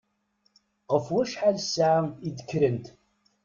[0.93, 2.85] Ɣef wacḥal ssaɛa i d-kkrent?